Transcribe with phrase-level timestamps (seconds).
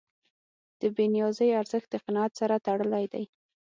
[0.81, 3.25] د بېنیازۍ ارزښت د قناعت سره تړلی دی.